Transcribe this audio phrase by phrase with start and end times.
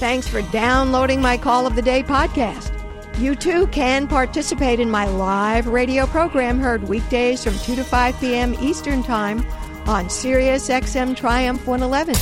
[0.00, 2.72] Thanks for downloading my Call of the Day podcast.
[3.18, 8.18] You too can participate in my live radio program heard weekdays from 2 to 5
[8.18, 8.54] p.m.
[8.62, 9.44] Eastern Time
[9.86, 12.14] on Sirius XM Triumph 111.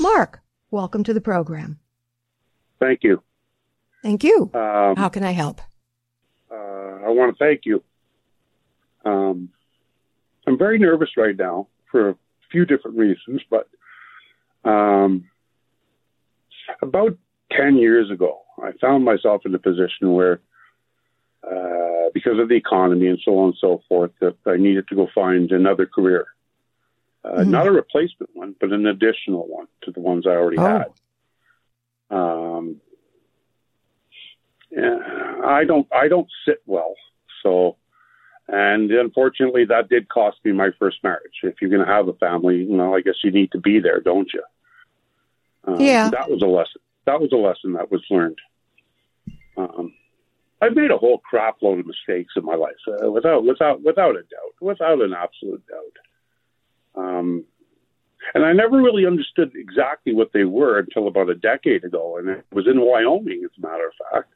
[0.00, 1.78] Mark, welcome to the program.
[2.80, 3.22] Thank you.
[4.02, 4.50] Thank you.
[4.52, 5.60] Um, How can I help?
[6.50, 7.84] Uh, I want to thank you.
[9.04, 9.50] Um,
[10.48, 12.16] I'm very nervous right now for a
[12.50, 13.68] few different reasons, but
[14.68, 15.28] um,
[16.80, 17.16] about
[17.52, 20.40] 10 years ago, I found myself in a position where,
[21.44, 24.94] uh, because of the economy and so on and so forth, that I needed to
[24.94, 26.26] go find another career.
[27.24, 27.50] Uh, mm-hmm.
[27.50, 30.62] Not a replacement one, but an additional one to the ones I already oh.
[30.62, 30.86] had.
[32.10, 32.80] Um,
[34.70, 34.98] yeah,
[35.44, 36.94] I don't I don't sit well,
[37.42, 37.76] so
[38.48, 41.40] and unfortunately that did cost me my first marriage.
[41.42, 43.80] If you're going to have a family, you know, I guess you need to be
[43.80, 44.42] there, don't you?
[45.64, 46.80] Um, yeah, that was a lesson.
[47.06, 48.38] That was a lesson that was learned.
[49.56, 49.92] Um,
[50.60, 54.16] I've made a whole crap load of mistakes in my life, uh, without without without
[54.16, 57.04] a doubt, without an absolute doubt.
[57.04, 57.44] Um,
[58.34, 62.28] and I never really understood exactly what they were until about a decade ago, and
[62.28, 64.32] it was in Wyoming, as a matter of fact.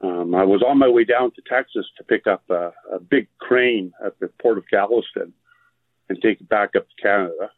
[0.00, 3.26] Um, I was on my way down to Texas to pick up a, a big
[3.38, 5.32] crane at the port of Galveston
[6.08, 7.50] and take it back up to Canada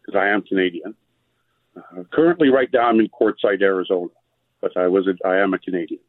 [0.00, 0.94] because I am Canadian.
[1.76, 4.08] Uh, currently, right now, I'm in Quartzsite, Arizona,
[4.60, 6.00] but I was a, I am a Canadian.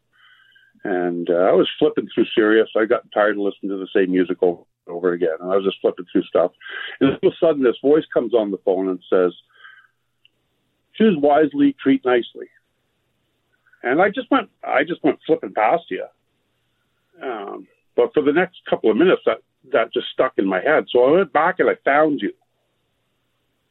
[0.83, 2.69] And uh, I was flipping through Sirius.
[2.77, 5.35] I got tired of listening to the same music over and over again.
[5.39, 6.51] And I was just flipping through stuff.
[7.01, 9.33] And all of a sudden, this voice comes on the phone and says,
[10.95, 12.47] Choose wisely, treat nicely.
[13.83, 16.05] And I just went, I just went flipping past you.
[17.21, 19.37] Um, but for the next couple of minutes, that,
[19.71, 20.85] that just stuck in my head.
[20.91, 22.31] So I went back and I found you.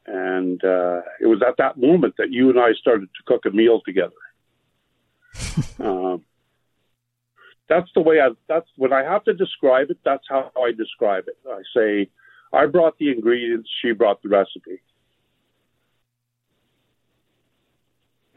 [0.06, 3.50] And uh, it was at that moment that you and I started to cook a
[3.50, 4.12] meal together.
[5.81, 6.25] um,
[7.69, 8.28] that's the way I.
[8.49, 9.99] That's when I have to describe it.
[10.05, 11.37] That's how I describe it.
[11.49, 12.09] I say,
[12.53, 13.69] I brought the ingredients.
[13.83, 14.81] She brought the recipe.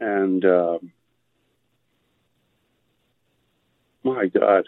[0.00, 0.92] And um,
[4.02, 4.64] my God.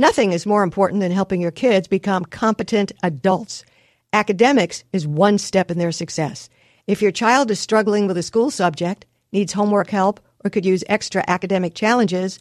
[0.00, 3.66] Nothing is more important than helping your kids become competent adults.
[4.14, 6.48] Academics is one step in their success.
[6.86, 10.82] If your child is struggling with a school subject, needs homework help, or could use
[10.88, 12.38] extra academic challenges,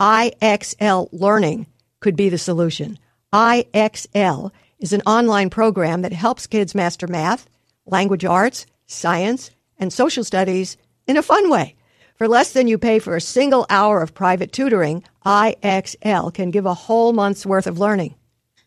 [0.00, 1.66] IXL Learning
[2.00, 2.98] could be the solution.
[3.30, 7.46] IXL is an online program that helps kids master math,
[7.84, 11.76] language arts, science, and social studies in a fun way.
[12.16, 16.66] For less than you pay for a single hour of private tutoring, IXL can give
[16.66, 18.14] a whole month's worth of learning.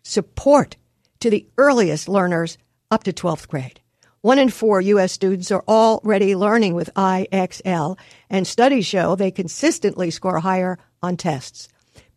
[0.03, 0.77] Support
[1.19, 2.57] to the earliest learners
[2.91, 3.81] up to 12th grade.
[4.21, 5.11] One in four U.S.
[5.11, 7.97] students are already learning with IXL,
[8.29, 11.67] and studies show they consistently score higher on tests.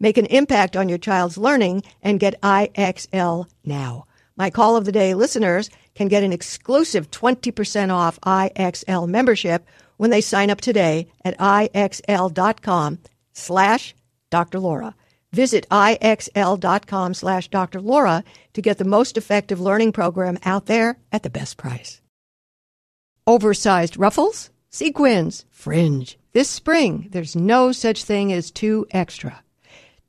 [0.00, 4.06] Make an impact on your child's learning and get IXL now.
[4.36, 9.66] My call of the day listeners can get an exclusive 20% off IXL membership
[9.96, 12.98] when they sign up today at IXL.com
[13.32, 13.94] slash
[14.30, 14.60] Dr.
[14.60, 14.94] Laura.
[15.32, 17.80] Visit IXL.com slash Dr.
[17.80, 18.24] Laura
[18.54, 22.00] to get the most effective learning program out there at the best price.
[23.26, 26.18] Oversized ruffles, sequins, fringe.
[26.32, 29.42] This spring, there's no such thing as too extra.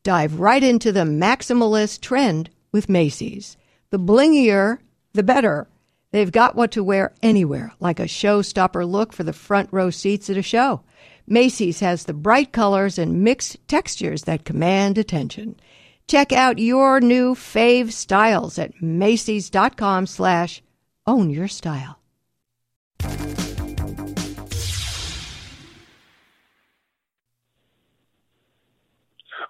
[0.03, 3.57] Dive right into the maximalist trend with Macy's.
[3.90, 4.78] The blingier,
[5.13, 5.68] the better.
[6.12, 10.30] They've got what to wear anywhere, like a showstopper look for the front row seats
[10.30, 10.81] at a show.
[11.29, 15.59] Macy's has the bright colors and mixed textures that command attention.
[16.07, 20.63] Check out your new fave styles at Macy's.com slash
[21.05, 21.99] own your style.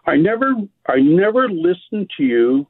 [0.05, 0.53] I never
[0.87, 2.67] I never listened to you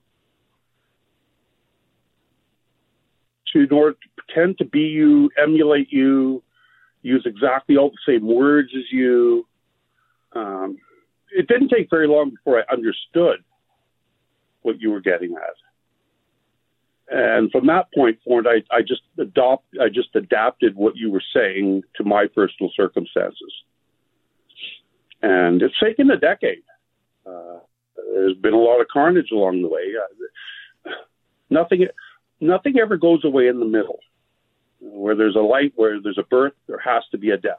[3.54, 6.44] to nor pretend to be you, emulate you,
[7.02, 9.48] use exactly all the same words as you.
[10.34, 10.78] Um,
[11.32, 13.44] it didn't take very long before I understood
[14.62, 15.56] what you were getting at.
[17.12, 21.24] and from that point forward, I, I just adopt, I just adapted what you were
[21.34, 23.54] saying to my personal circumstances,
[25.22, 26.64] and it's taken a decade.
[27.26, 27.60] Uh,
[28.14, 29.94] there's been a lot of carnage along the way.
[30.86, 30.92] Uh,
[31.50, 31.88] nothing,
[32.40, 34.00] nothing ever goes away in the middle.
[34.80, 37.58] Where there's a light, where there's a birth, there has to be a death.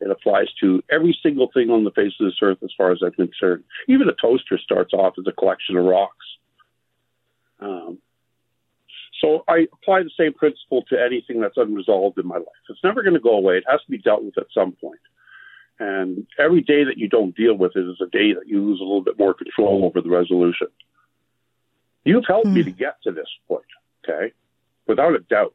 [0.00, 2.98] It applies to every single thing on the face of this earth, as far as
[3.02, 3.64] I'm concerned.
[3.88, 6.26] Even a toaster starts off as a collection of rocks.
[7.60, 7.98] Um,
[9.20, 12.46] so I apply the same principle to anything that's unresolved in my life.
[12.68, 13.56] It's never going to go away.
[13.56, 15.00] It has to be dealt with at some point.
[15.78, 18.80] And every day that you don't deal with it is a day that you lose
[18.80, 20.68] a little bit more control over the resolution.
[22.04, 22.54] You've helped mm.
[22.54, 22.70] me hmm.
[22.70, 23.64] to get to this point,
[24.04, 24.32] okay?
[24.86, 25.54] Without a doubt.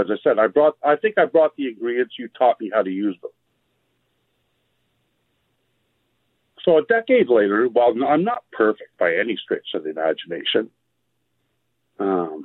[0.00, 2.82] As I said, I brought I think I brought the ingredients, you taught me how
[2.82, 3.30] to use them.
[6.64, 10.70] So a decade later, while I'm not perfect by any stretch of the imagination,
[11.98, 12.44] um,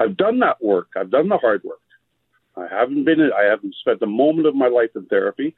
[0.00, 0.88] I've done that work.
[0.96, 1.78] I've done the hard work.
[2.56, 3.20] I haven't been.
[3.20, 5.54] I haven't spent a moment of my life in therapy.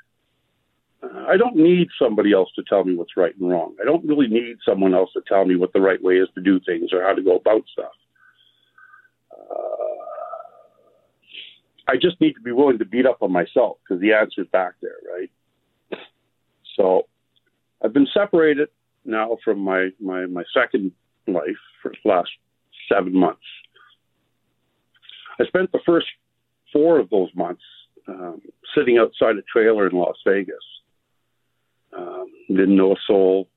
[1.03, 3.75] Uh, I don't need somebody else to tell me what's right and wrong.
[3.81, 6.41] I don't really need someone else to tell me what the right way is to
[6.41, 7.93] do things or how to go about stuff.
[9.33, 9.84] Uh,
[11.87, 14.75] I just need to be willing to beat up on myself because the answer's back
[14.81, 15.31] there, right?
[16.77, 17.07] So
[17.83, 18.69] I've been separated
[19.05, 20.93] now from my, my, my second
[21.27, 21.45] life
[21.83, 22.31] for the last
[22.89, 23.43] seven months.
[25.39, 26.07] I spent the first
[26.73, 27.63] four of those months
[28.09, 28.41] um,
[28.77, 30.57] sitting outside a trailer in Las Vegas.
[31.97, 33.49] Um, didn't know a soul.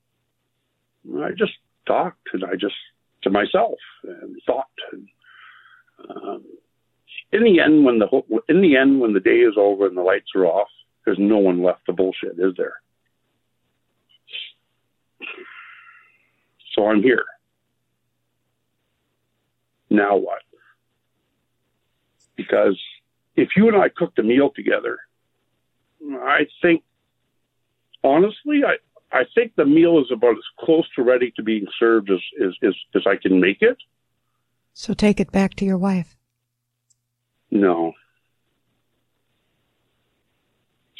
[1.16, 1.54] I just
[1.88, 2.76] talked and I just
[3.24, 4.66] to myself and thought.
[4.92, 5.08] And,
[6.10, 6.44] um,
[7.32, 8.08] in the end, when the
[8.48, 10.70] in the end when the day is over and the lights are off,
[11.06, 12.76] there's no one left to bullshit, is there?
[16.74, 17.26] So I'm here.
[19.90, 20.42] Now what?
[22.36, 22.80] Because
[23.36, 25.00] if you and I cooked a meal together,
[26.06, 26.84] I think,
[28.04, 28.76] honestly, I,
[29.12, 32.54] I think the meal is about as close to ready to being served as, as,
[32.62, 33.78] as, as I can make it.
[34.74, 36.17] So take it back to your wife.
[37.52, 37.94] No.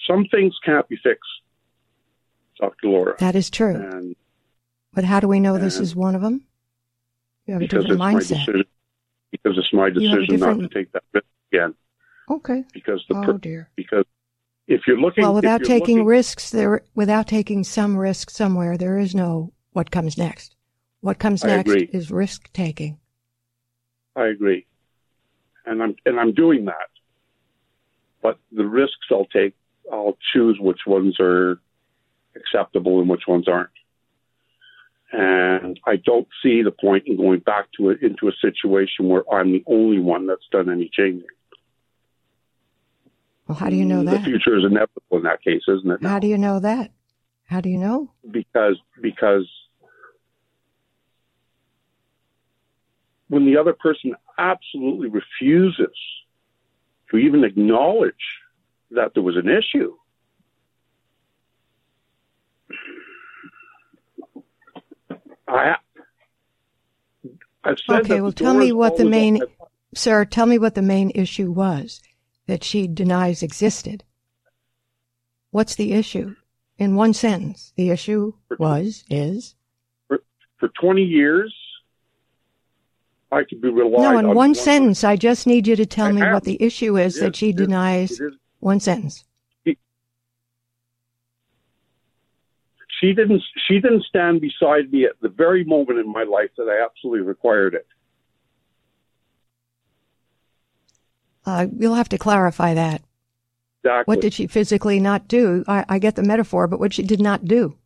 [0.08, 1.30] Some things can't be fixed,
[2.60, 2.88] Dr.
[2.88, 3.16] Laura.
[3.20, 3.76] That is true.
[3.76, 4.16] And,
[4.94, 6.44] but how do we know this is one of them?
[7.46, 8.66] You have a different mindset
[9.32, 10.62] because it's my decision different...
[10.62, 11.74] not to take that risk again.
[12.30, 12.64] Okay.
[12.74, 13.70] Because the oh dear.
[13.76, 14.06] Because
[14.68, 18.98] if you're looking well, without taking looking, risks, there without taking some risk somewhere, there
[18.98, 20.56] is no what comes next.
[21.02, 21.90] What comes I next agree.
[21.94, 23.00] is risk taking.
[24.16, 24.66] I agree,
[25.68, 26.90] and I'm and I'm doing that.
[28.22, 29.56] But the risks I'll take,
[29.92, 31.60] I'll choose which ones are
[32.36, 33.70] acceptable and which ones aren't.
[35.12, 39.24] And I don't see the point in going back to it into a situation where
[39.32, 41.28] I'm the only one that's done any changing.
[43.48, 44.20] Well, how do you know that?
[44.20, 46.02] The future is inevitable in that case, isn't it?
[46.02, 46.10] Now?
[46.10, 46.92] How do you know that?
[47.46, 48.12] How do you know?
[48.30, 49.48] Because because
[53.30, 55.96] when the other person absolutely refuses
[57.12, 58.14] to even acknowledge
[58.92, 59.96] that there was an issue,
[65.48, 65.76] I,
[67.64, 69.42] I've said okay, well, tell me what the main,
[69.94, 72.02] sir, tell me what the main issue was
[72.48, 74.04] that she denies existed.
[75.52, 76.36] What's the issue?
[76.78, 79.56] In one sentence, the issue was, is?
[80.08, 80.20] For,
[80.60, 81.54] for 20 years,
[83.32, 85.86] I could be relied No, in on one, one sentence, I just need you to
[85.86, 88.20] tell I me what the issue is, that she denies.
[88.60, 89.26] One sentence.
[93.00, 93.44] She didn't.
[93.68, 97.22] She didn't stand beside me at the very moment in my life that I absolutely
[97.22, 97.86] required it.
[101.46, 103.04] Uh, you'll have to clarify that.
[103.84, 104.12] Exactly.
[104.12, 105.64] What did she physically not do?
[105.68, 107.78] I, I get the metaphor, but what she did not do.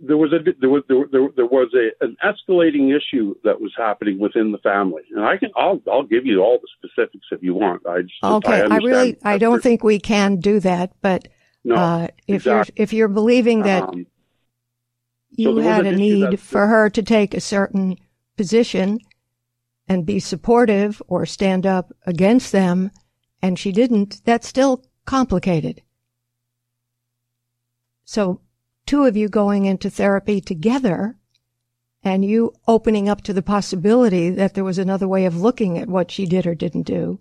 [0.00, 3.72] There was a there was there, there, there was a an escalating issue that was
[3.76, 7.42] happening within the family, and I can I'll I'll give you all the specifics if
[7.42, 7.84] you want.
[7.86, 8.62] I just, okay.
[8.62, 11.26] I, I really I don't think we can do that, but
[11.64, 12.74] no, uh, if exactly.
[12.76, 14.06] you're if you're believing that um,
[15.30, 17.96] you so had a need for her to take a certain
[18.36, 18.98] position
[19.88, 22.90] and be supportive or stand up against them,
[23.42, 25.82] and she didn't, that's still complicated.
[28.04, 28.40] So,
[28.88, 31.14] two of you going into therapy together
[32.02, 35.90] and you opening up to the possibility that there was another way of looking at
[35.90, 37.20] what she did or didn't do,